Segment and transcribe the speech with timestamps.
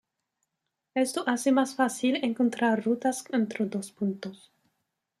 [0.95, 4.51] Esto hace más fácil encontrar rutas entre dos puntos.